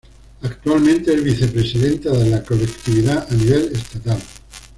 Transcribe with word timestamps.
Actualmente 0.41 1.13
es 1.13 1.23
vicepresidenta 1.23 2.09
de 2.09 2.31
la 2.31 2.43
colectividad 2.43 3.31
a 3.31 3.35
nivel 3.35 3.71
estatal. 3.71 4.17